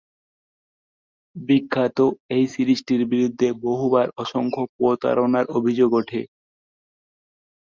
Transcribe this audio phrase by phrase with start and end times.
[1.35, 1.97] বিখ্যাত
[2.29, 6.21] এই সিরিজটির বিরুদ্ধে বহুবার অসংখ্য প্রতারণার অভিযোগ ওঠে।